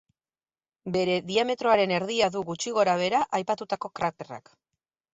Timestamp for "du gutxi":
2.39-2.75